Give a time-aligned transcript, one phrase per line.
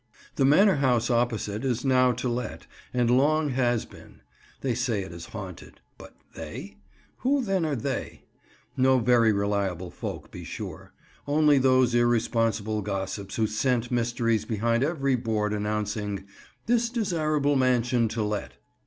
[0.35, 4.21] The manor house opposite is now to let, and long has been.
[4.61, 6.77] They say it is haunted—but "they"?
[7.17, 8.23] Who then are they?
[8.75, 10.91] No very reliable folk, be sure:
[11.27, 16.23] only those irresponsible gossips who scent mysteries behind every board announcing
[16.65, 18.53] "This Desirable Mansion to Let."